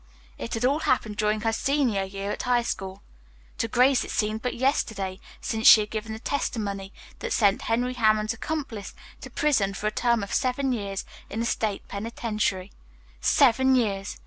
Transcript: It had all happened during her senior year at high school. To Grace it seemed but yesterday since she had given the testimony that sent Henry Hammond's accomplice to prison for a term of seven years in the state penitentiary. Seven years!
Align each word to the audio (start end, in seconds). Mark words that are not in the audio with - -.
It 0.39 0.55
had 0.55 0.65
all 0.65 0.79
happened 0.79 1.17
during 1.17 1.41
her 1.41 1.53
senior 1.53 2.03
year 2.03 2.31
at 2.31 2.41
high 2.41 2.63
school. 2.63 3.03
To 3.59 3.67
Grace 3.67 4.03
it 4.03 4.09
seemed 4.09 4.41
but 4.41 4.55
yesterday 4.55 5.19
since 5.41 5.67
she 5.67 5.81
had 5.81 5.91
given 5.91 6.13
the 6.13 6.17
testimony 6.17 6.91
that 7.19 7.31
sent 7.31 7.61
Henry 7.69 7.93
Hammond's 7.93 8.33
accomplice 8.33 8.95
to 9.19 9.29
prison 9.29 9.75
for 9.75 9.85
a 9.85 9.91
term 9.91 10.23
of 10.23 10.33
seven 10.33 10.71
years 10.73 11.05
in 11.29 11.39
the 11.39 11.45
state 11.45 11.87
penitentiary. 11.87 12.71
Seven 13.19 13.75
years! 13.75 14.17